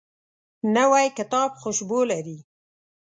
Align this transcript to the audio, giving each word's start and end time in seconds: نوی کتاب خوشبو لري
نوی 0.75 1.07
کتاب 1.17 1.49
خوشبو 1.61 1.99
لري 2.11 2.37